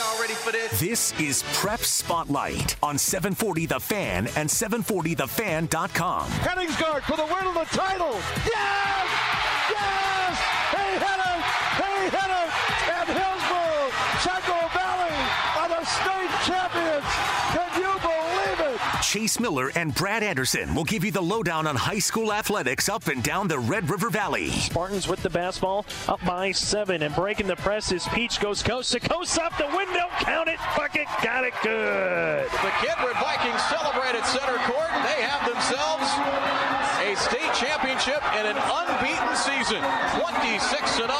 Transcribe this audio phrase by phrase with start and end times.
[0.00, 0.80] Y'all ready for this?
[0.80, 6.26] This is Prep Spotlight on 740 The Fan and 740thefan.com.
[6.40, 8.14] Henningsgaard for the win of the title.
[8.48, 9.08] Yes!
[9.68, 10.40] Yes!
[10.72, 11.44] He hit it!
[11.84, 12.48] He hit it!
[12.96, 13.92] And Hillsboro,
[14.24, 15.12] Central Valley
[15.60, 16.69] are the state champions.
[19.10, 23.08] Chase Miller and Brad Anderson will give you the lowdown on high school athletics up
[23.08, 24.50] and down the Red River Valley.
[24.50, 28.92] Spartans with the basketball up by seven and breaking the press is Peach goes coast
[28.92, 30.06] to coast off the window.
[30.20, 30.60] Count it.
[30.76, 31.08] Bucket.
[31.24, 32.46] Got it good.
[32.62, 34.94] The Kindred Vikings celebrate at center court.
[35.02, 36.06] They have themselves
[37.02, 39.82] a state championship and an unbeaten season.
[40.22, 41.10] 26 0.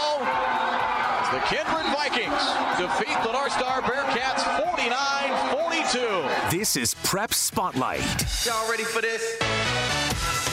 [1.35, 2.45] The Kindred Vikings
[2.79, 5.10] defeat the North Star Bearcats 49
[5.91, 6.57] 42.
[6.57, 8.25] This is Prep Spotlight.
[8.47, 10.50] Y'all ready for this?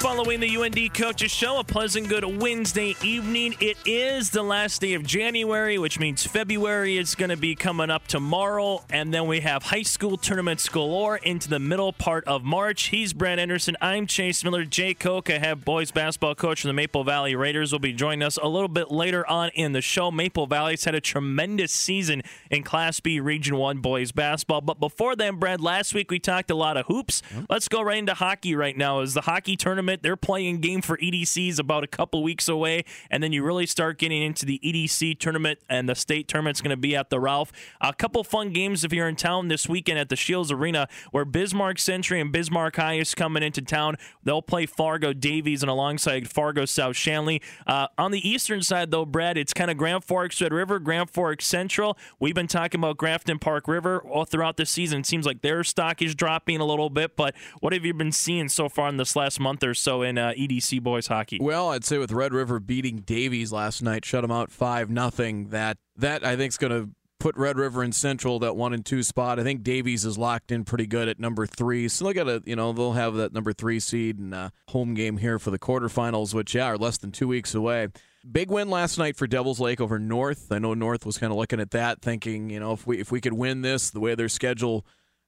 [0.00, 3.54] Following the UND Coaches Show, a pleasant good Wednesday evening.
[3.60, 7.90] It is the last day of January, which means February is going to be coming
[7.90, 8.82] up tomorrow.
[8.88, 12.84] And then we have high school tournaments galore into the middle part of March.
[12.84, 13.76] He's Brad Anderson.
[13.82, 14.64] I'm Chase Miller.
[14.64, 18.22] Jay Kocka, I have boys basketball coach for the Maple Valley Raiders, will be joining
[18.22, 20.10] us a little bit later on in the show.
[20.10, 24.62] Maple Valley's had a tremendous season in Class B Region 1 boys basketball.
[24.62, 27.22] But before then, Brad, last week we talked a lot of hoops.
[27.50, 29.00] Let's go right into hockey right now.
[29.00, 33.22] As the hockey tournament, they're playing game for EDCs about a couple weeks away, and
[33.22, 36.76] then you really start getting into the EDC tournament, and the state tournament's going to
[36.76, 37.52] be at the Ralph.
[37.80, 41.24] A couple fun games if you're in town this weekend at the Shields Arena, where
[41.24, 43.96] Bismarck Century and Bismarck High is coming into town.
[44.22, 47.42] They'll play Fargo Davies and alongside Fargo South Shanley.
[47.66, 51.10] Uh, on the eastern side, though, Brad, it's kind of Grand Forks Red River, Grand
[51.10, 51.98] Forks Central.
[52.18, 55.00] We've been talking about Grafton Park River all throughout the season.
[55.00, 58.12] It seems like their stock is dropping a little bit, but what have you been
[58.12, 61.38] seeing so far in this last month or so in uh, EDC boys hockey?
[61.40, 65.48] Well, I'd say with Red River beating Davies last night, shut them out five nothing.
[65.48, 68.84] That that I think is going to put Red River in Central that one and
[68.84, 69.38] two spot.
[69.38, 71.86] I think Davies is locked in pretty good at number three.
[71.88, 74.94] So they got to you know they'll have that number three seed and uh, home
[74.94, 77.88] game here for the quarterfinals, which yeah are less than two weeks away.
[78.30, 80.52] Big win last night for Devils Lake over North.
[80.52, 83.12] I know North was kind of looking at that, thinking you know if we if
[83.12, 84.84] we could win this the way their schedule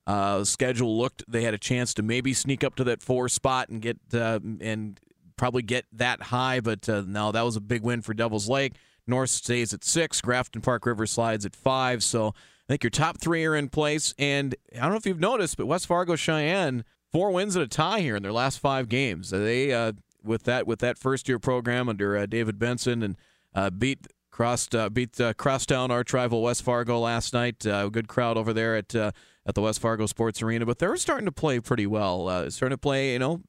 [0.06, 3.68] uh, schedule looked, they had a chance to maybe sneak up to that four spot
[3.68, 5.00] and get uh, and
[5.36, 6.60] probably get that high.
[6.60, 8.74] But uh, no, that was a big win for Devils Lake.
[9.06, 10.20] North stays at six.
[10.20, 12.02] Grafton Park River slides at five.
[12.02, 12.32] So I
[12.68, 14.14] think your top three are in place.
[14.18, 17.68] And I don't know if you've noticed, but West Fargo Cheyenne four wins and a
[17.68, 19.30] tie here in their last five games.
[19.30, 19.92] They uh,
[20.24, 23.16] with that with that first year program under uh, David Benson and
[23.54, 27.66] uh, beat crossed uh, beat uh, crosstown arch rival West Fargo last night.
[27.66, 29.12] Uh, good crowd over there at uh,
[29.46, 32.28] at the West Fargo Sports Arena, but they're starting to play pretty well.
[32.28, 33.42] Uh, starting to play, you know,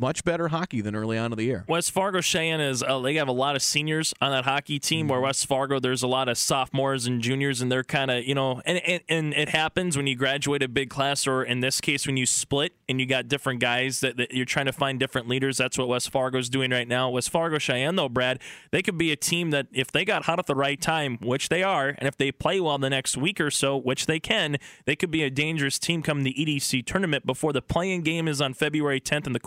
[0.00, 1.64] much better hockey than early on in the year.
[1.68, 5.08] West Fargo Cheyenne is uh, they have a lot of seniors on that hockey team.
[5.08, 8.34] Where West Fargo, there's a lot of sophomores and juniors, and they're kind of you
[8.34, 11.80] know, and, and and it happens when you graduate a big class, or in this
[11.80, 14.98] case, when you split and you got different guys that, that you're trying to find
[14.98, 15.56] different leaders.
[15.56, 17.10] That's what West Fargo's doing right now.
[17.10, 18.40] West Fargo Cheyenne, though, Brad,
[18.70, 21.48] they could be a team that if they got hot at the right time, which
[21.48, 24.56] they are, and if they play well the next week or so, which they can,
[24.86, 28.40] they could be a dangerous team come the EDC tournament before the playing game is
[28.40, 29.40] on February 10th and the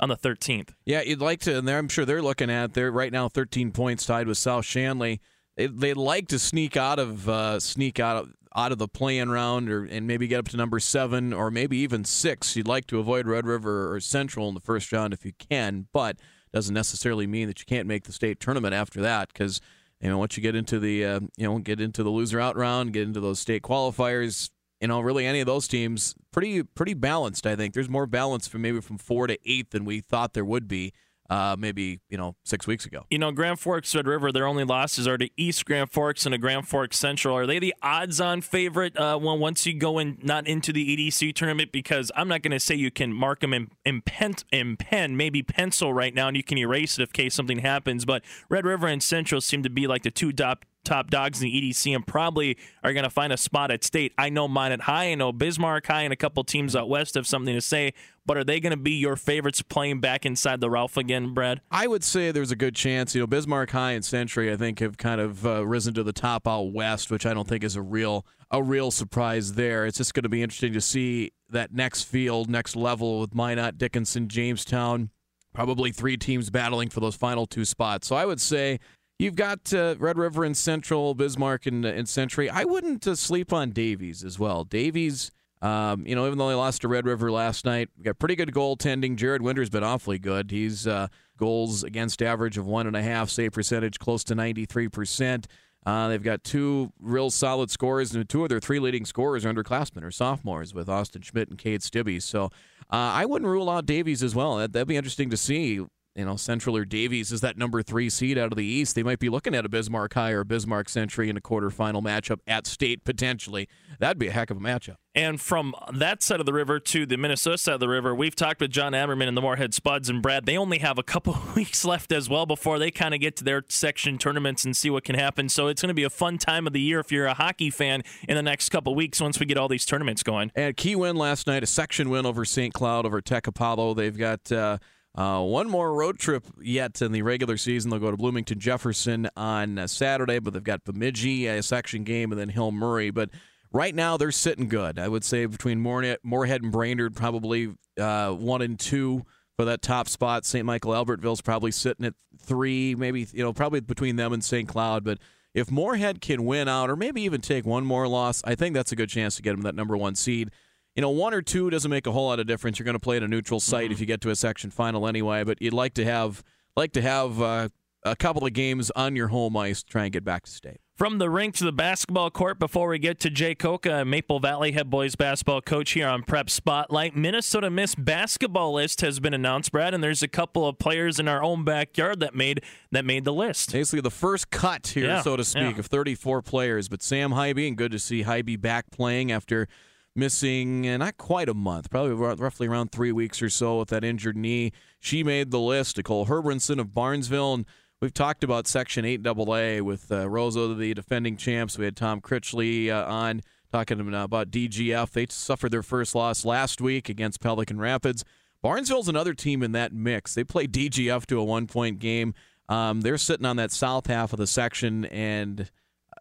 [0.00, 0.70] on the 13th.
[0.84, 2.74] Yeah, you'd like to, and I'm sure they're looking at.
[2.74, 5.20] They're right now 13 points tied with South Shanley.
[5.56, 9.30] They, they'd like to sneak out of uh, sneak out of out of the playing
[9.30, 12.56] round, or and maybe get up to number seven, or maybe even six.
[12.56, 15.88] You'd like to avoid Red River or Central in the first round if you can,
[15.92, 16.16] but
[16.52, 19.60] doesn't necessarily mean that you can't make the state tournament after that because.
[20.00, 22.56] You know, once you get into the uh, you know get into the loser out
[22.56, 24.50] round, get into those state qualifiers,
[24.82, 27.46] you know, really any of those teams pretty pretty balanced.
[27.46, 30.44] I think there's more balance from maybe from four to eight than we thought there
[30.44, 30.92] would be.
[31.30, 33.06] Uh, maybe you know six weeks ago.
[33.08, 36.34] You know, Grand Forks Red River, their only losses are to East Grand Forks and
[36.34, 37.34] a Grand Forks Central.
[37.34, 41.34] Are they the odds-on favorite uh, when once you go in not into the EDC
[41.34, 41.72] tournament?
[41.72, 45.16] Because I'm not going to say you can mark them in in pen, in pen,
[45.16, 48.04] maybe pencil right now, and you can erase it if case something happens.
[48.04, 51.48] But Red River and Central seem to be like the two top top dogs in
[51.48, 54.12] the EDC and probably are going to find a spot at state.
[54.18, 55.06] I know Minot high.
[55.06, 57.92] I know Bismarck High and a couple teams out west have something to say,
[58.24, 61.60] but are they going to be your favorites playing back inside the Ralph again, Brad?
[61.70, 63.14] I would say there's a good chance.
[63.14, 66.12] You know, Bismarck High and Century, I think, have kind of uh, risen to the
[66.12, 69.86] top out west, which I don't think is a real a real surprise there.
[69.86, 73.78] It's just going to be interesting to see that next field, next level with Minot,
[73.78, 75.10] Dickinson, Jamestown.
[75.54, 78.06] Probably three teams battling for those final two spots.
[78.06, 78.78] So I would say
[79.22, 82.50] You've got uh, Red River and Central, Bismarck and, and Century.
[82.50, 84.64] I wouldn't uh, sleep on Davies as well.
[84.64, 85.30] Davies,
[85.60, 88.52] um, you know, even though they lost to Red River last night, got pretty good
[88.52, 89.14] goaltending.
[89.14, 90.50] Jared Winter's been awfully good.
[90.50, 94.66] He's uh, goals against average of one and a half, save percentage close to ninety
[94.66, 95.46] three percent.
[95.86, 99.52] Uh, they've got two real solid scorers, and two of their three leading scorers are
[99.52, 102.20] underclassmen or sophomores with Austin Schmidt and Cade Stibbe.
[102.20, 102.50] So uh,
[102.90, 104.56] I wouldn't rule out Davies as well.
[104.56, 105.80] That, that'd be interesting to see
[106.14, 108.94] you know, Central or Davies is that number three seed out of the East.
[108.94, 112.40] They might be looking at a Bismarck High or Bismarck Century in a quarterfinal matchup
[112.46, 113.68] at state potentially.
[113.98, 114.96] That'd be a heck of a matchup.
[115.14, 118.36] And from that side of the river to the Minnesota side of the river, we've
[118.36, 120.46] talked with John Ammerman and the Moorhead Spuds and Brad.
[120.46, 123.44] They only have a couple weeks left as well before they kind of get to
[123.44, 125.48] their section tournaments and see what can happen.
[125.48, 127.70] So it's going to be a fun time of the year if you're a hockey
[127.70, 130.52] fan in the next couple weeks once we get all these tournaments going.
[130.54, 132.72] And key win last night, a section win over St.
[132.72, 133.94] Cloud over Tech Apollo.
[133.94, 134.52] They've got.
[134.52, 134.78] Uh,
[135.14, 137.90] uh, one more road trip yet in the regular season.
[137.90, 142.32] They'll go to Bloomington Jefferson on uh, Saturday, but they've got Bemidji, a section game,
[142.32, 143.10] and then Hill Murray.
[143.10, 143.28] But
[143.72, 144.98] right now, they're sitting good.
[144.98, 149.26] I would say between Moorhead and Brainerd, probably uh, one and two
[149.56, 150.46] for that top spot.
[150.46, 150.64] St.
[150.64, 154.66] Michael Albertville's probably sitting at three, maybe, you know, probably between them and St.
[154.66, 155.04] Cloud.
[155.04, 155.18] But
[155.52, 158.92] if Moorhead can win out or maybe even take one more loss, I think that's
[158.92, 160.50] a good chance to get them that number one seed
[160.94, 162.78] you know, one or two doesn't make a whole lot of difference.
[162.78, 163.92] You're going to play at a neutral site mm-hmm.
[163.92, 165.44] if you get to a section final anyway.
[165.44, 166.42] But you'd like to have
[166.76, 167.68] like to have uh,
[168.04, 170.78] a couple of games on your home ice to try and get back to state.
[170.94, 174.72] From the rink to the basketball court, before we get to Jay Kocka, Maple Valley
[174.72, 179.72] head boys basketball coach here on Prep Spotlight, Minnesota Miss basketball list has been announced,
[179.72, 182.62] Brad, and there's a couple of players in our own backyard that made
[182.92, 183.72] that made the list.
[183.72, 185.78] Basically, the first cut here, yeah, so to speak, yeah.
[185.78, 186.88] of 34 players.
[186.88, 189.68] But Sam Hybe, and good to see Hybe back playing after
[190.14, 194.04] missing uh, not quite a month, probably roughly around three weeks or so with that
[194.04, 194.72] injured knee.
[195.00, 195.96] She made the list.
[195.96, 197.54] Nicole Herbranson of Barnesville.
[197.54, 197.66] And
[198.00, 201.78] we've talked about Section 8 AA with uh, the defending champs.
[201.78, 203.42] We had Tom Critchley uh, on
[203.72, 205.10] talking about DGF.
[205.10, 208.24] They suffered their first loss last week against Pelican Rapids.
[208.62, 210.34] Barnesville's another team in that mix.
[210.34, 212.34] They play DGF to a one point game.
[212.68, 215.68] Um, they're sitting on that south half of the section, and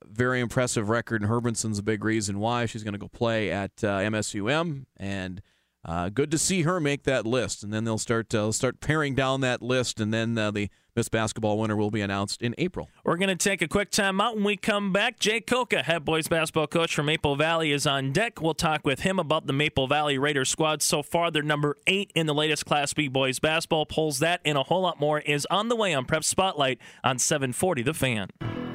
[0.05, 2.65] very impressive record, and Herbranson's a big reason why.
[2.65, 5.41] She's going to go play at uh, MSUM, and
[5.83, 7.63] uh, good to see her make that list.
[7.63, 11.07] And then they'll start uh, start paring down that list, and then uh, the Miss
[11.07, 12.89] Basketball winner will be announced in April.
[13.05, 14.35] We're going to take a quick time out.
[14.35, 18.11] When we come back, Jay Kocka, head boys basketball coach for Maple Valley, is on
[18.11, 18.41] deck.
[18.41, 20.81] We'll talk with him about the Maple Valley Raiders squad.
[20.81, 24.19] So far, they're number eight in the latest Class B boys basketball polls.
[24.19, 27.81] That and a whole lot more is on the way on Prep Spotlight on 740
[27.83, 28.70] The Fan.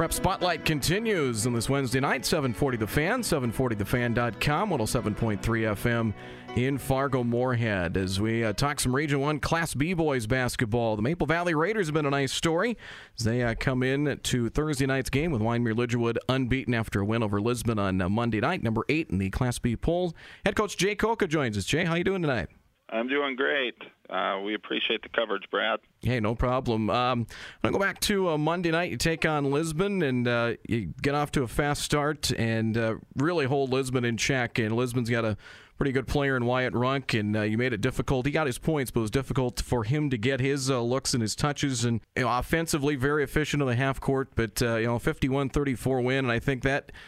[0.00, 6.14] Prep Spotlight continues on this Wednesday night, 740 The Fan, 740thefan.com, 107.3 FM
[6.56, 7.98] in Fargo Moorhead.
[7.98, 11.88] As we uh, talk some Region 1 Class B boys basketball, the Maple Valley Raiders
[11.88, 12.78] have been a nice story
[13.18, 17.04] as they uh, come in to Thursday night's game with Wyndmere Lidgerwood unbeaten after a
[17.04, 20.14] win over Lisbon on uh, Monday night, number eight in the Class B poll.
[20.46, 21.66] Head coach Jay Kocka joins us.
[21.66, 22.48] Jay, how you doing tonight?
[22.92, 23.74] I'm doing great.
[24.08, 25.78] Uh, we appreciate the coverage, Brad.
[26.02, 26.90] Hey, no problem.
[26.90, 27.26] Um,
[27.62, 28.90] I'm going to go back to uh, Monday night.
[28.90, 32.96] You take on Lisbon, and uh, you get off to a fast start and uh,
[33.16, 34.58] really hold Lisbon in check.
[34.58, 35.36] And Lisbon's got a
[35.78, 38.26] pretty good player in Wyatt Runk, and uh, you made it difficult.
[38.26, 41.14] He got his points, but it was difficult for him to get his uh, looks
[41.14, 41.84] and his touches.
[41.84, 46.24] And you know, offensively, very efficient in the half court, but you know, 51-34 win,
[46.24, 46.90] and I think that–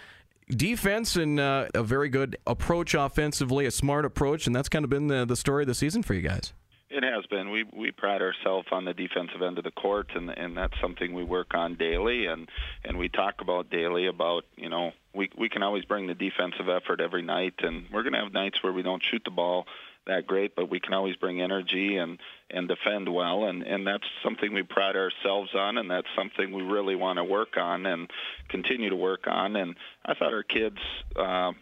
[0.55, 4.91] defense and uh, a very good approach offensively, a smart approach, and that's kind of
[4.91, 6.53] been the, the story of the season for you guys.
[6.91, 7.51] It has been.
[7.51, 11.15] We we pride ourselves on the defensive end of the court, and and that's something
[11.15, 12.51] we work on daily, and
[12.85, 16.69] and we talk about daily about you know we we can always bring the defensive
[16.69, 19.67] effort every night, and we're going to have nights where we don't shoot the ball
[20.07, 22.19] that great, but we can always bring energy and
[22.53, 26.63] and defend well, and and that's something we pride ourselves on, and that's something we
[26.63, 28.11] really want to work on and
[28.49, 29.57] continue to work on.
[29.57, 30.79] And I thought our kids
[31.17, 31.53] uh,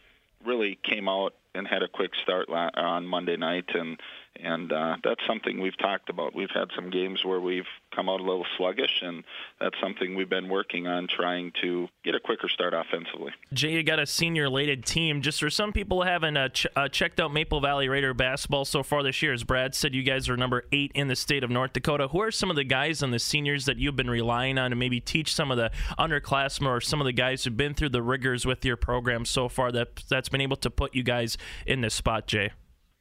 [0.45, 4.01] really came out and had a quick start on Monday night, and
[4.43, 6.35] and uh, that's something we've talked about.
[6.35, 9.25] We've had some games where we've come out a little sluggish, and
[9.61, 13.33] that's something we've been working on trying to get a quicker start offensively.
[13.53, 15.23] Jay, you got a senior-lated team.
[15.23, 18.83] Just for some people haven't uh, ch- uh, checked out Maple Valley Raider basketball so
[18.83, 21.51] far this year, as Brad said, you guys are number eight in the state of
[21.51, 22.09] North Dakota.
[22.09, 24.77] Who are some of the guys and the seniors that you've been relying on to
[24.77, 28.03] maybe teach some of the underclassmen or some of the guys who've been through the
[28.03, 31.81] rigors with your program so far that that's been able to put you guys in
[31.81, 32.53] this spot, Jay?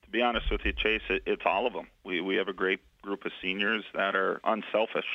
[0.09, 1.87] To be honest with you, Chase, it, it's all of them.
[2.03, 5.05] We we have a great group of seniors that are unselfish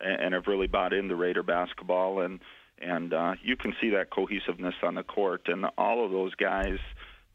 [0.00, 2.40] and, and have really bought into Raider basketball, and
[2.80, 6.78] and uh, you can see that cohesiveness on the court, and all of those guys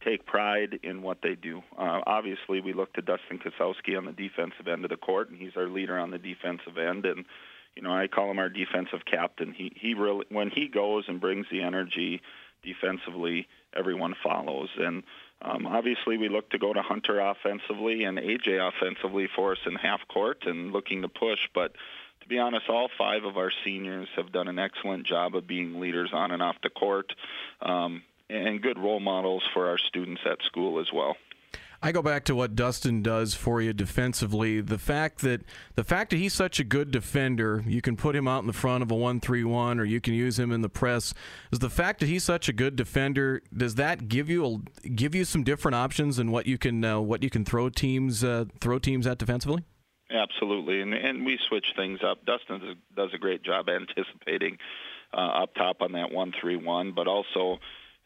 [0.05, 1.61] take pride in what they do.
[1.77, 5.39] Uh, obviously, we look to Dustin Kosowski on the defensive end of the court, and
[5.39, 7.25] he's our leader on the defensive end, and
[7.75, 9.53] you know I call him our defensive captain.
[9.53, 12.21] He he really when he goes and brings the energy
[12.63, 15.03] defensively, everyone follows, and
[15.41, 19.75] Um, obviously, we look to go to Hunter offensively and AJ offensively for us in
[19.75, 21.39] half court and looking to push.
[21.53, 21.73] But
[22.21, 25.79] to be honest, all five of our seniors have done an excellent job of being
[25.79, 27.13] leaders on and off the court
[27.61, 31.15] um, and good role models for our students at school as well.
[31.83, 34.61] I go back to what Dustin does for you defensively.
[34.61, 35.41] The fact that
[35.73, 38.53] the fact that he's such a good defender, you can put him out in the
[38.53, 41.15] front of a one-three-one, or you can use him in the press.
[41.51, 45.15] Is the fact that he's such a good defender does that give you a, give
[45.15, 48.45] you some different options in what you can uh, what you can throw teams uh,
[48.59, 49.63] throw teams at defensively?
[50.11, 52.23] Absolutely, and and we switch things up.
[52.25, 54.59] Dustin does a great job anticipating
[55.15, 57.57] uh, up top on that one-three-one, but also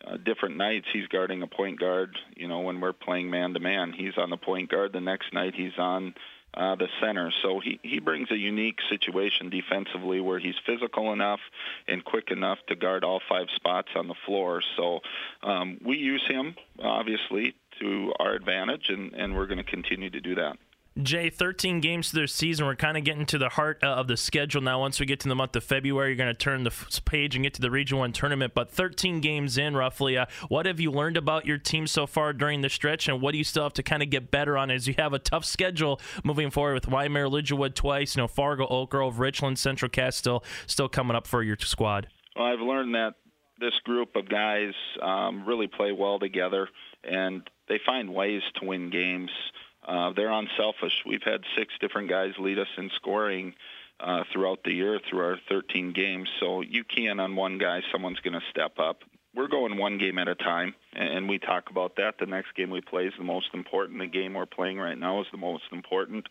[0.05, 2.17] uh, different nights he's guarding a point guard.
[2.35, 4.93] You know, when we're playing man to man, he's on the point guard.
[4.93, 6.13] The next night he's on
[6.55, 7.31] uh, the center.
[7.41, 11.39] So he he brings a unique situation defensively where he's physical enough
[11.87, 14.61] and quick enough to guard all five spots on the floor.
[14.77, 14.99] So
[15.43, 20.21] um, we use him obviously to our advantage, and and we're going to continue to
[20.21, 20.57] do that.
[21.03, 22.65] Jay, 13 games to their season.
[22.65, 24.79] We're kind of getting to the heart uh, of the schedule now.
[24.79, 27.43] Once we get to the month of February, you're going to turn the page and
[27.43, 28.53] get to the Region 1 tournament.
[28.55, 32.31] But 13 games in, roughly, uh, what have you learned about your team so far
[32.31, 34.71] during the stretch, and what do you still have to kind of get better on
[34.71, 38.65] as you have a tough schedule moving forward with Wyndmere, Lidgerwood twice, you know, Fargo,
[38.65, 42.07] Oak Grove, Richland, Central Cass still, still coming up for your squad?
[42.37, 43.15] Well, I've learned that
[43.59, 44.71] this group of guys
[45.01, 46.69] um, really play well together,
[47.03, 49.29] and they find ways to win games–
[49.85, 51.03] uh, they're unselfish.
[51.05, 53.53] We've had six different guys lead us in scoring
[53.99, 56.29] uh, throughout the year through our 13 games.
[56.39, 59.03] So you can on one guy, someone's going to step up.
[59.35, 62.15] We're going one game at a time, and we talk about that.
[62.19, 63.99] The next game we play is the most important.
[63.99, 66.27] The game we're playing right now is the most important.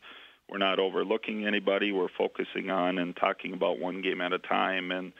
[0.48, 1.92] We're not overlooking anybody.
[1.92, 4.90] We're focusing on and talking about one game at a time.
[4.90, 5.12] And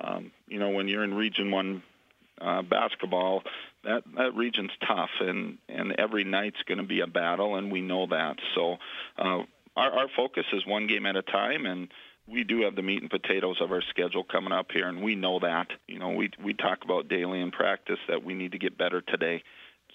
[0.00, 1.82] um, you know, when you're in Region One
[2.40, 3.42] uh, basketball,
[3.86, 7.80] that that region's tough, and and every night's going to be a battle, and we
[7.80, 8.36] know that.
[8.54, 8.76] So
[9.16, 9.42] uh,
[9.76, 11.88] our our focus is one game at a time, and
[12.28, 15.14] we do have the meat and potatoes of our schedule coming up here, and we
[15.14, 15.68] know that.
[15.86, 19.00] You know, we we talk about daily in practice that we need to get better
[19.00, 19.42] today,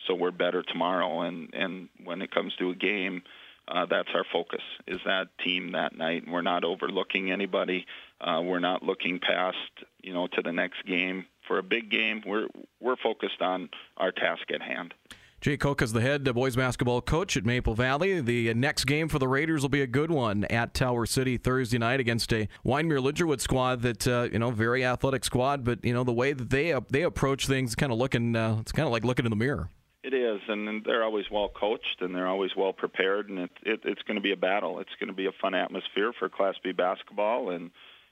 [0.07, 1.21] so we're better tomorrow.
[1.21, 3.24] And and when it comes to a game,
[3.67, 4.63] uh, that's our focus.
[4.88, 6.24] Is that team that night?
[6.27, 7.86] We're not overlooking anybody.
[8.19, 9.57] Uh, we're not looking past
[10.01, 12.24] you know to the next game for a big game.
[12.25, 12.48] We're
[12.79, 14.93] we're focused on our task at hand.
[15.41, 18.22] Jay Kocka is the head boys basketball coach at Maple Valley.
[18.22, 21.77] The next game for the Raiders will be a good one at Tower City Thursday
[21.77, 25.93] night against a Wyndmere Lidgerwood squad that uh, you know very athletic squad, but you
[25.93, 28.93] know the way that they they approach things, kind of looking, uh, it's kind of
[28.93, 29.67] like looking in the mirror.
[30.03, 33.81] It is, and they're always well coached and they're always well prepared, and it, it,
[33.84, 34.79] it's going to be a battle.
[34.79, 37.72] It's going to be a fun atmosphere for Class B basketball, and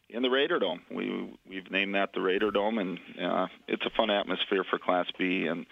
[0.10, 0.82] in the Raider Dome.
[0.92, 5.08] We we've named that the Raider Dome, and uh, it's a fun atmosphere for Class
[5.18, 5.48] B.
[5.48, 5.66] And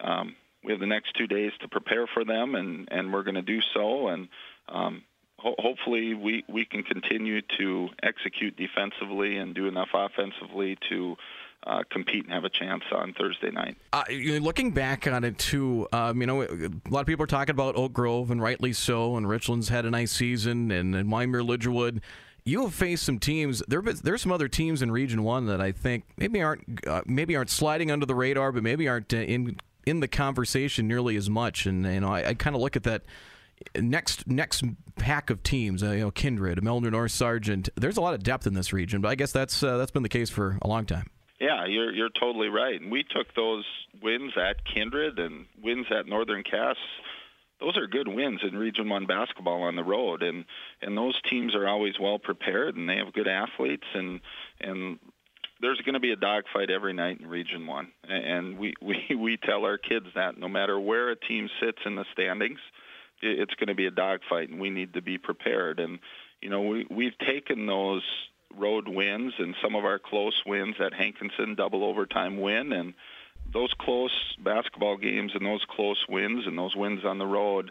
[0.00, 3.34] um, we have the next two days to prepare for them, and and we're going
[3.34, 4.08] to do so.
[4.08, 4.28] And
[4.68, 5.02] um,
[5.38, 11.16] ho- hopefully, we we can continue to execute defensively and do enough offensively to.
[11.66, 13.74] Uh, compete and have a chance on Thursday night.
[13.90, 17.54] Uh, looking back on it too, um, you know, a lot of people are talking
[17.54, 19.16] about Oak Grove, and rightly so.
[19.16, 22.02] And Richland's had a nice season, and, and Wyndmere Lidgerwood
[22.44, 23.62] you have faced some teams.
[23.68, 27.36] There, there's some other teams in Region One that I think maybe aren't uh, maybe
[27.36, 31.30] aren't sliding under the radar, but maybe aren't uh, in in the conversation nearly as
[31.30, 31.66] much.
[31.66, 33.02] And you know, I, I kind of look at that
[33.74, 34.64] next next
[34.96, 35.82] pack of teams.
[35.82, 37.70] Uh, you know, Kindred, Milnor North Sargent.
[37.76, 40.02] There's a lot of depth in this region, but I guess that's uh, that's been
[40.02, 41.08] the case for a long time.
[41.40, 42.80] Yeah, you're you're totally right.
[42.80, 43.64] And we took those
[44.02, 46.76] wins at Kindred and wins at Northern Cass
[47.64, 50.44] those are good wins in Region One basketball on the road, and
[50.82, 54.20] and those teams are always well prepared and they have good athletes and
[54.60, 54.98] and
[55.60, 59.36] there's going to be a dogfight every night in Region One, and we we we
[59.36, 62.58] tell our kids that no matter where a team sits in the standings,
[63.22, 65.80] it's going to be a dogfight, and we need to be prepared.
[65.80, 65.98] And
[66.42, 68.02] you know we we've taken those
[68.56, 72.94] road wins and some of our close wins at Hankinson double overtime win and
[73.54, 77.70] those close basketball games and those close wins and those wins on the road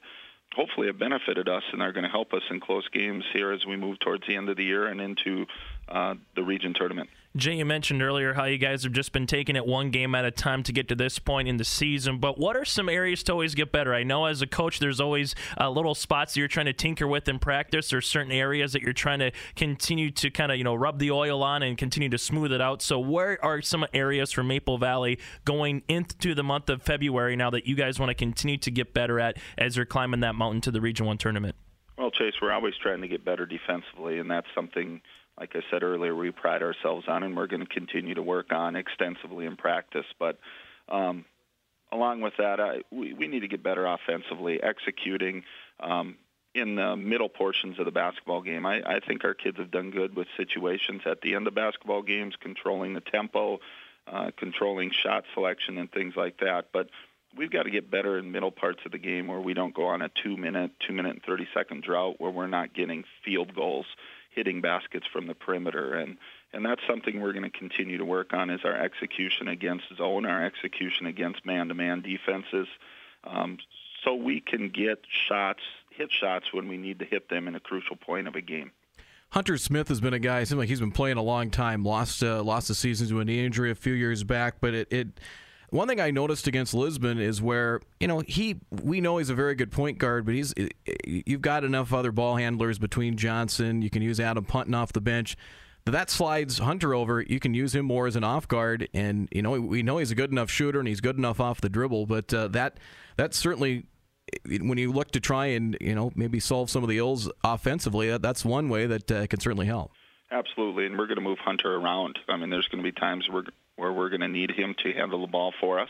[0.55, 3.65] hopefully have benefited us and are going to help us in close games here as
[3.65, 5.45] we move towards the end of the year and into
[5.89, 7.09] uh, the region tournament.
[7.35, 10.23] Jay, you mentioned earlier how you guys have just been taking it one game at
[10.23, 12.19] a time to get to this point in the season.
[12.19, 13.91] But what are some areas to always get better?
[13.91, 17.07] I know as a coach, there's always uh, little spots that you're trying to tinker
[17.07, 17.89] with in practice.
[17.89, 21.09] There's certain areas that you're trying to continue to kind of you know rub the
[21.09, 22.83] oil on and continue to smooth it out.
[22.83, 27.49] So where are some areas for Maple Valley going into the month of February now
[27.49, 30.61] that you guys want to continue to get better at as you're climbing that mountain
[30.61, 31.55] to the Region One tournament?
[31.97, 35.01] Well, Chase, we're always trying to get better defensively, and that's something
[35.39, 38.51] like I said earlier, we pride ourselves on, and we're going to continue to work
[38.51, 40.05] on extensively in practice.
[40.19, 40.37] But
[40.89, 41.25] um,
[41.91, 45.43] along with that, I, we we need to get better offensively, executing.
[45.79, 46.17] Um,
[46.55, 48.65] in the middle portions of the basketball game.
[48.65, 52.03] I, I think our kids have done good with situations at the end of basketball
[52.03, 53.59] games, controlling the tempo,
[54.07, 56.67] uh, controlling shot selection, and things like that.
[56.71, 56.89] But
[57.35, 59.87] we've got to get better in middle parts of the game where we don't go
[59.87, 63.55] on a two minute, two minute and 30 second drought where we're not getting field
[63.55, 63.85] goals,
[64.35, 65.93] hitting baskets from the perimeter.
[65.93, 66.17] And,
[66.51, 70.25] and that's something we're going to continue to work on is our execution against zone,
[70.25, 72.67] our execution against man to man defenses.
[73.23, 73.57] Um,
[74.03, 77.59] so we can get shots, hit shots when we need to hit them in a
[77.59, 78.71] crucial point of a game.
[79.29, 80.41] Hunter Smith has been a guy.
[80.41, 81.83] It seems like he's been playing a long time.
[81.83, 84.93] Lost uh, lost the season to a knee injury a few years back, but it,
[84.93, 85.07] it
[85.73, 89.35] one thing I noticed against Lisbon is where you know he we know he's a
[89.35, 90.53] very good point guard, but he's
[91.05, 93.81] you've got enough other ball handlers between Johnson.
[93.81, 95.35] You can use Adam Punton off the bench.
[95.85, 97.21] That slides Hunter over.
[97.21, 100.11] You can use him more as an off guard, and you know we know he's
[100.11, 102.05] a good enough shooter and he's good enough off the dribble.
[102.05, 102.79] But uh, that
[103.17, 103.87] that certainly
[104.45, 108.11] when you look to try and you know maybe solve some of the ills offensively,
[108.11, 109.91] that, that's one way that uh, can certainly help.
[110.31, 112.19] Absolutely, and we're going to move Hunter around.
[112.29, 113.43] I mean, there's going to be times where
[113.75, 115.89] where we're going to need him to handle the ball for us.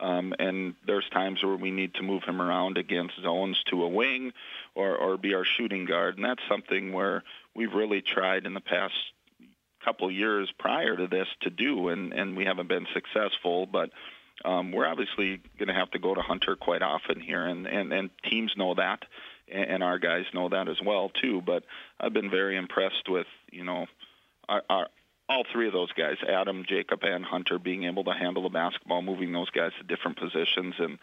[0.00, 3.88] Um, and there's times where we need to move him around against zones to a
[3.88, 4.32] wing
[4.74, 6.16] or, or be our shooting guard.
[6.16, 7.22] And that's something where
[7.54, 8.94] we've really tried in the past
[9.84, 13.66] couple years prior to this to do, and, and we haven't been successful.
[13.66, 13.90] But
[14.44, 17.92] um, we're obviously going to have to go to Hunter quite often here, and, and,
[17.92, 19.04] and teams know that,
[19.50, 21.42] and, and our guys know that as well too.
[21.44, 21.64] But
[22.00, 23.86] I've been very impressed with you know
[24.48, 24.88] our, our
[25.28, 29.02] all three of those guys, Adam, Jacob, and Hunter, being able to handle the basketball,
[29.02, 30.98] moving those guys to different positions, and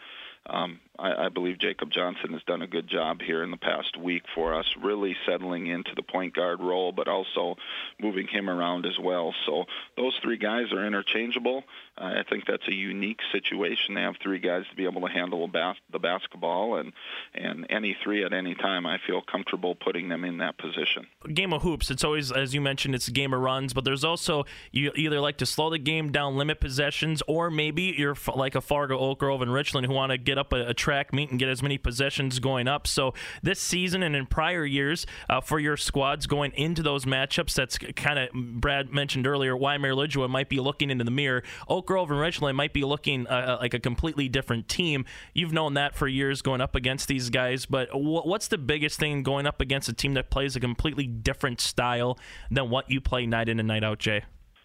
[0.46, 3.96] um, I, I believe Jacob Johnson has done a good job here in the past
[3.96, 7.56] week for us, really settling into the point guard role, but also
[8.00, 9.34] moving him around as well.
[9.46, 9.64] So
[9.96, 11.64] those three guys are interchangeable.
[11.96, 13.94] Uh, I think that's a unique situation.
[13.94, 16.92] They have three guys to be able to handle bas- the basketball, and
[17.34, 21.06] and any three at any time, I feel comfortable putting them in that position.
[21.32, 21.90] Game of hoops.
[21.90, 25.20] It's always, as you mentioned, it's a game of runs, but there's also you either
[25.20, 29.18] like to slow the game down, limit possessions, or maybe you're like a Fargo, Oak
[29.18, 31.60] Grove, and Richland who want to get up a, a, track meet and get as
[31.60, 32.86] many possessions going up.
[32.86, 37.54] So this season and in prior years uh, for your squads going into those matchups,
[37.54, 39.56] that's kind of Brad mentioned earlier.
[39.56, 41.42] Wyndmere Lidgerwood might be looking into the mirror.
[41.66, 45.04] Oak Grove and Richland might be looking uh, uh, like a completely different team.
[45.34, 49.00] You've known that for years going up against these guys, but w- what's the biggest
[49.00, 52.16] thing going up against a team that plays a completely different style
[52.52, 54.22] than what you play night in and night out, Jay?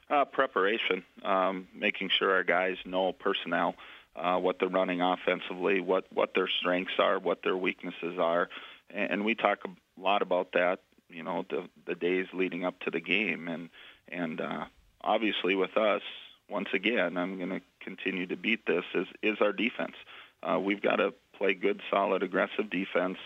[0.07, 3.73] Uh, preparation, um, making sure our guys know personnel
[4.15, 8.49] uh, what they're running offensively, what what their strengths are, what their weaknesses are,
[8.89, 10.79] and, and we talk a lot about that.
[11.09, 13.69] You know, the the days leading up to the game, and
[14.07, 14.65] and uh,
[15.01, 16.01] obviously with us,
[16.49, 18.85] once again, I'm going to continue to beat this.
[18.93, 19.95] Is is our defense?
[20.41, 23.17] Uh, we've got to play good, solid, aggressive defense,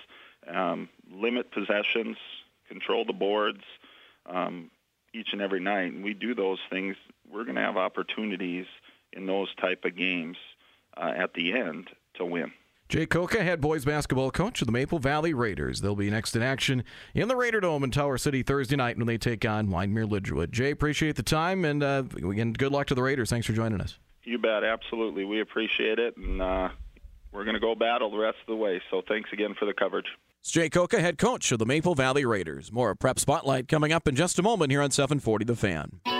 [0.47, 2.17] um, limit possessions,
[2.67, 3.63] control the boards.
[4.25, 4.69] Um,
[5.11, 6.95] each and every night, and we do those things,
[7.31, 8.67] we're going to have opportunities
[9.11, 10.37] in those type of games
[10.99, 12.51] uh, at the end to win.
[12.89, 15.81] Jay Kocka, head boys basketball coach of the Maple Valley Raiders.
[15.81, 16.83] They'll be next in action
[17.13, 20.49] in the Raider Dome in Tower City Thursday night when they take on Wyndmere Lidgerwood.
[20.49, 23.29] Jay, appreciate the time, and uh, again, good luck to the Raiders.
[23.29, 23.99] Thanks for joining us.
[24.23, 25.23] You bet, absolutely.
[25.23, 26.69] We appreciate it, and uh,
[27.31, 28.81] we're going to go battle the rest of the way.
[28.89, 30.07] So thanks again for the coverage.
[30.41, 32.71] It's Jay Kocka, head coach of the Maple Valley Raiders.
[32.71, 36.18] More Prep Spotlight coming up in just a moment here on 740 The Fan.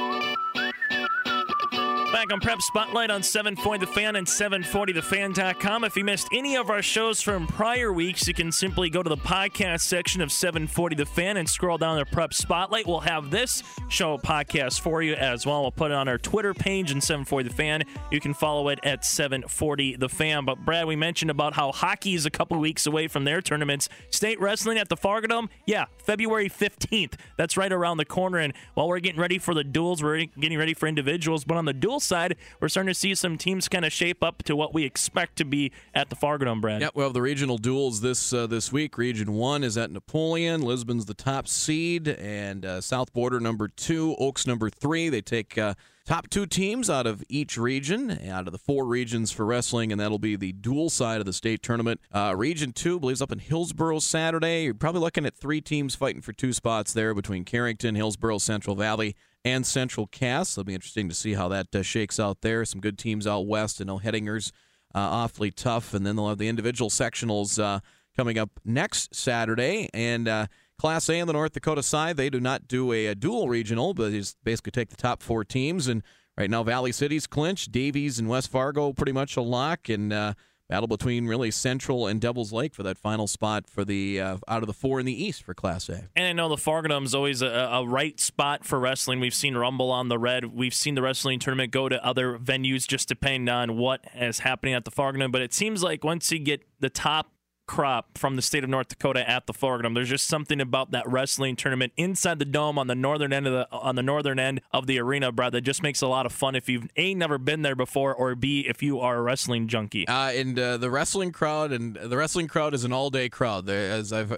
[2.12, 5.84] Back on Prep Spotlight on 740 The Fan and 740thefan.com.
[5.84, 9.10] If you missed any of our shows from prior weeks, you can simply go to
[9.10, 12.88] the podcast section of 740 The Fan and scroll down to Prep Spotlight.
[12.88, 15.62] We'll have this show podcast for you as well.
[15.62, 17.84] We'll put it on our Twitter page in 740 The Fan.
[18.12, 20.46] You can follow it at 740 The Fan.
[20.46, 23.88] But Brad, we mentioned about how hockey is a couple weeks away from their tournaments.
[24.10, 27.14] State wrestling at the Fargo Dome, yeah, February 15th.
[27.38, 28.40] That's right around the corner.
[28.40, 31.44] And while we're getting ready for the duels, we're getting ready for individuals.
[31.44, 34.44] But on the dual side, we're starting to see some teams kind of shape up
[34.44, 36.82] to what we expect to be at the Fargo Dome, Brad.
[36.82, 38.98] Yeah, we have the regional duels this uh, this week.
[38.98, 40.62] Region one is at Napoleon.
[40.62, 45.10] Lisbon's the top seed, and uh, South Border number two, Oaks number three.
[45.10, 45.58] They take.
[45.58, 45.74] Uh,
[46.10, 50.02] top two teams out of each region, out of the four regions for wrestling, and
[50.02, 52.02] that'll be the dual side of the state tournament.
[52.12, 54.64] Uh, region two, believes up in Hillsboro Saturday.
[54.64, 58.76] You're probably looking at three teams fighting for two spots there between Carrington, Hillsboro, Central
[58.76, 60.54] Valley, and Central Cass.
[60.54, 62.66] It'll be interesting to see how that uh, shakes out there.
[62.66, 63.82] Some good teams out west.
[63.82, 64.52] I know Hettinger's
[64.94, 67.80] uh, awfully tough, and then they'll have the individual sectionals uh,
[68.16, 69.90] coming up next Saturday.
[69.94, 70.48] And uh,
[70.78, 73.94] Class A on the North Dakota side, they do not do a, a dual regional,
[73.94, 76.04] but just basically take the top four teams and
[76.40, 77.66] Right now, Valley City's clinch.
[77.66, 80.36] Davies and West Fargo pretty much a lock, and uh,
[80.70, 84.62] battle between really Central and Devils Lake for that final spot for the uh, out
[84.64, 86.08] of the four in the East for Class A.
[86.16, 89.20] And I know the Fargodome's always a, a, right spot for wrestling.
[89.20, 90.46] We've seen Rumble on the Red.
[90.46, 94.76] We've seen the wrestling tournament go to other venues just depending on what is happening
[94.76, 95.32] at the Fargodome.
[95.32, 97.32] But it seems like once you get the top
[97.70, 99.94] crop from the state of North Dakota at the Fargodome.
[99.94, 103.54] There's just something about that wrestling tournament inside the dome on the northern end of
[103.54, 105.52] the on the northern end of the arena, Brad.
[105.52, 108.34] That just makes a lot of fun if you've a never been there before, or
[108.34, 110.08] b if you are a wrestling junkie.
[110.08, 113.68] Uh, and uh, the wrestling crowd and the wrestling crowd is an all day crowd.
[113.68, 114.36] They, as I've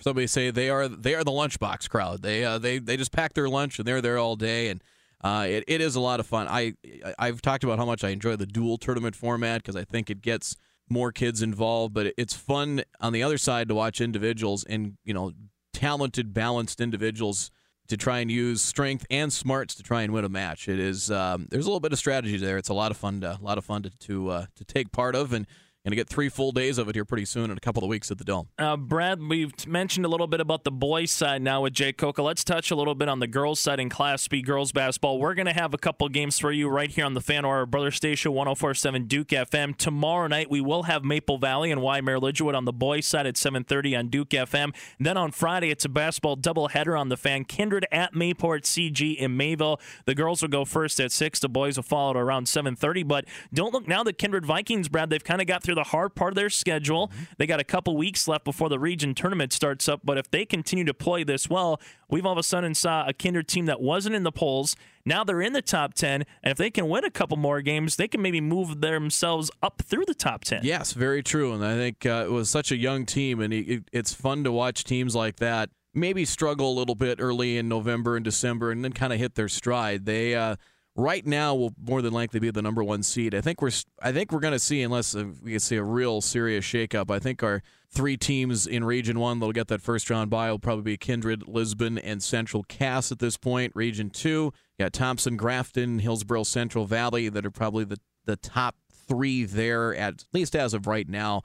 [0.00, 2.20] somebody say, they are they are the lunchbox crowd.
[2.20, 4.84] They uh, they they just pack their lunch and they're there all day and.
[5.22, 6.46] Uh, it, it is a lot of fun.
[6.50, 6.74] I
[7.18, 10.20] I've talked about how much I enjoy the dual tournament format because I think it
[10.20, 10.54] gets
[10.88, 11.94] more kids involved.
[11.94, 15.32] But it's fun on the other side to watch individuals and you know
[15.72, 17.50] talented, balanced individuals
[17.88, 20.68] to try and use strength and smarts to try and win a match.
[20.68, 22.56] It is um, there's a little bit of strategy there.
[22.56, 24.92] It's a lot of fun to a lot of fun to to, uh, to take
[24.92, 25.46] part of and
[25.84, 27.90] Going to get three full days of it here pretty soon in a couple of
[27.90, 28.48] weeks at the Dome.
[28.58, 32.24] Uh, Brad, we've mentioned a little bit about the boys' side now with Jay Kocka.
[32.24, 35.18] Let's touch a little bit on the girls' side in Class B girls basketball.
[35.18, 37.66] We're going to have a couple games for you right here on the Fan or
[37.66, 39.76] Brother Station 1047 Duke FM.
[39.76, 43.34] Tomorrow night, we will have Maple Valley and Wyndmere Lidgerwood on the boys' side at
[43.34, 44.72] 7.30 on Duke FM.
[44.96, 47.44] And then on Friday, it's a basketball doubleheader on the Fan.
[47.44, 49.78] Kindred at May-Port CG in Mayville.
[50.06, 51.40] The girls will go first at 6.
[51.40, 53.06] The boys will follow at around 7.30.
[53.06, 56.14] But don't look now, the Kindred Vikings, Brad, they've kind of got through the hard
[56.14, 57.10] part of their schedule.
[57.38, 60.44] They got a couple weeks left before the region tournament starts up, but if they
[60.44, 63.80] continue to play this well, we've all of a sudden saw a Kindred team that
[63.80, 64.76] wasn't in the polls.
[65.04, 67.96] Now they're in the top 10, and if they can win a couple more games,
[67.96, 70.60] they can maybe move themselves up through the top 10.
[70.62, 71.52] Yes, very true.
[71.52, 74.52] And I think uh, it was such a young team, and it, it's fun to
[74.52, 78.84] watch teams like that maybe struggle a little bit early in November and December and
[78.84, 80.04] then kind of hit their stride.
[80.06, 80.56] They, uh,
[80.96, 83.34] right now will more than likely be the number one seed.
[83.34, 83.70] I think we're
[84.02, 87.10] I think we're going to see unless uh, we see a real serious shakeup.
[87.10, 90.58] I think our three teams in Region One that'll get that first round bye will
[90.58, 93.72] probably be Kindred, Lisbon, and Central Cass at this point.
[93.74, 98.76] Region Two, got Thompson, Grafton, Hillsboro, Central Valley that are probably the the top
[99.06, 101.42] three there at least as of right now.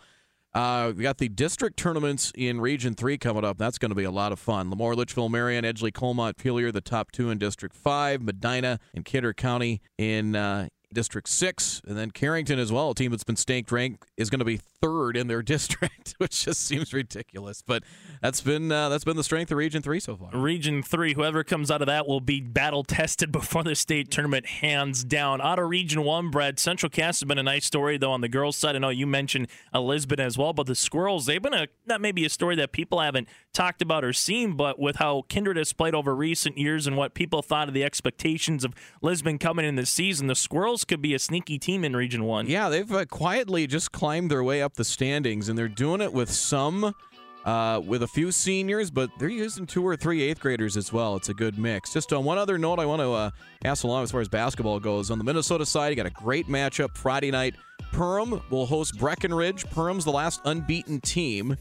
[0.54, 3.58] Uh, we got the district tournaments in Region 3 coming up.
[3.58, 4.72] That's going to be a lot of fun.
[4.72, 8.22] LaMoure, Litchville, Marion, Edgeley, Kulm, Montpelier, the top two in District 5.
[8.22, 11.82] Medina and Kidder County in uh, District 6.
[11.88, 14.60] And then Carrington as well, a team that's been stanked ranked, is going to be
[14.82, 17.62] third in their district, which just seems ridiculous.
[17.62, 17.84] But
[18.22, 20.30] that's been uh, that's been the strength of Region Three so far.
[20.34, 24.46] Region Three, whoever comes out of that will be battle tested before the state tournament,
[24.46, 25.42] hands down.
[25.42, 28.30] Out of Region One, Brad Central Cass has been a nice story though on the
[28.30, 28.76] girls' side.
[28.76, 32.12] I know you mentioned Elizabeth as well, but the Squirrels they've been a that may
[32.12, 35.74] be a story that people haven't talked about or seen, but with how Kindred has
[35.74, 39.76] played over recent years and what people thought of the expectations of Lisbon coming in
[39.76, 42.48] this season, the Squirrels could be a sneaky team in Region One.
[42.48, 46.12] Yeah, they've uh, quietly just climbed their way up the standings, and they're doing it
[46.12, 46.96] with some.
[47.46, 51.16] Uh, with a few seniors, but they're using two or three eighth graders as well.
[51.16, 51.94] It's a good mix.
[51.94, 53.30] Just on one other note, I want to uh,
[53.62, 55.10] pass along as far as basketball goes.
[55.10, 57.56] On the Minnesota side, you got a great matchup Friday night.
[57.94, 59.66] Perham will host Breckenridge.
[59.68, 61.56] Perham's the last unbeaten team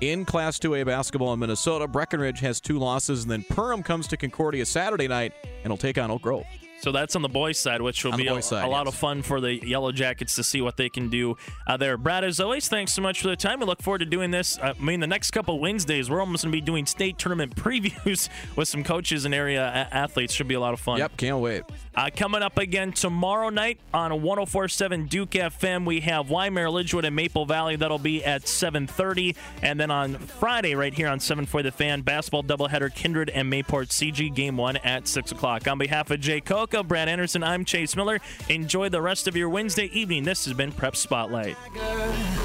[0.00, 1.86] in Class 2A basketball in Minnesota.
[1.86, 5.96] Breckenridge has two losses, and then Perham comes to Concordia Saturday night and will take
[5.96, 6.44] on Oak Grove.
[6.80, 8.94] So that's on the boys' side, which will on be a, side, a, lot of
[8.94, 11.98] fun for the Yellow Jackets to see what they can do uh, there.
[11.98, 13.60] Brad, as always, thanks so much for the time.
[13.60, 14.58] We look forward to doing this.
[14.58, 17.54] Uh, I mean, the next couple Wednesdays, we're almost going to be doing state tournament
[17.56, 20.32] previews with some coaches and area a- athletes.
[20.32, 20.98] Should be a lot of fun.
[20.98, 21.64] Yep, can't wait.
[21.94, 27.14] Uh, coming up again tomorrow night on 1047 Duke FM, we have Wyndmere, Lidgerwood, and
[27.14, 27.76] Maple Valley.
[27.76, 29.36] That'll be at 7.30.
[29.62, 33.50] And then on Friday, right here on 7 for the Fan, basketball doubleheader, Kindred and
[33.50, 35.68] May-Port CG, game one at 6 o'clock.
[35.68, 38.20] On behalf of Jay Kocka, Brad Anderson, I'm Chase Miller.
[38.48, 40.24] Enjoy the rest of your Wednesday evening.
[40.24, 41.56] This has been Prep Spotlight.
[41.76, 42.40] Uh,